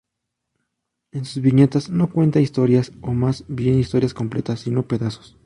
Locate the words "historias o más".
2.39-3.43